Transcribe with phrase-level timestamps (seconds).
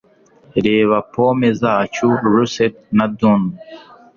[0.65, 3.41] Reba pome zacu Russet na dun